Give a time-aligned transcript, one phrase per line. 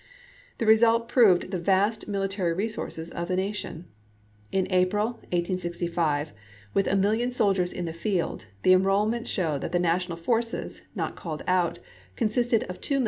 [0.57, 3.85] The result proved the vast military resources of the nation.
[4.51, 6.33] In April, 1865,
[6.73, 10.81] with a million soldiers in the field, the enroll ment showed that the national forces,
[10.95, 11.77] not called out,
[12.15, 12.99] consisted of 2,245,000 more.